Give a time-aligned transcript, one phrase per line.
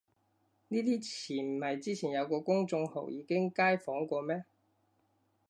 [0.69, 4.45] 呢啲詞唔係之前有個公眾號已經街訪過咩